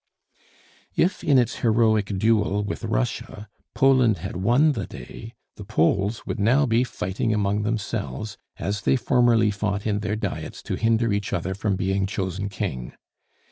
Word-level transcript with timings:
If, 0.95 1.23
in 1.23 1.37
its 1.37 1.57
heroic 1.57 2.17
duel 2.17 2.63
with 2.63 2.85
Russia, 2.85 3.47
Poland 3.75 4.17
had 4.17 4.35
won 4.37 4.71
the 4.71 4.87
day, 4.87 5.35
the 5.57 5.63
Poles 5.63 6.25
would 6.25 6.39
now 6.39 6.65
be 6.65 6.83
fighting 6.83 7.35
among 7.35 7.61
themselves, 7.61 8.35
as 8.57 8.81
they 8.81 8.95
formerly 8.95 9.51
fought 9.51 9.85
in 9.85 9.99
their 9.99 10.15
Diets 10.15 10.63
to 10.63 10.73
hinder 10.73 11.13
each 11.13 11.33
other 11.33 11.53
from 11.53 11.75
being 11.75 12.07
chosen 12.07 12.49
King. 12.49 12.93